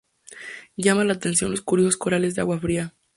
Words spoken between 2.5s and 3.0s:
frías.